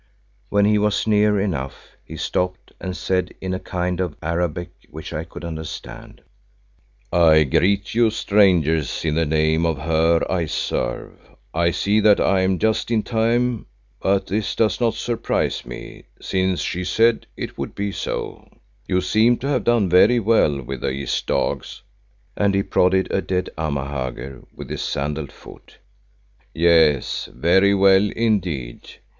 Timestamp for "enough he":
1.39-2.17